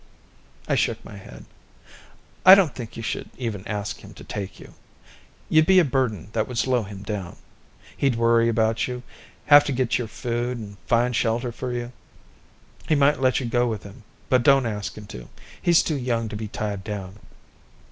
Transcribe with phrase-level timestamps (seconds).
[0.67, 1.45] I shook my head.
[2.43, 4.73] "I don't think you should even ask him to take you.
[5.47, 7.35] You'd be a burden that would slow him down.
[7.95, 9.03] He'd worry about you,
[9.45, 11.91] have to get your food, find shelter for you.
[12.89, 15.29] He might let you go with him, but don't ask him to.
[15.61, 17.17] He's too young to be tied down.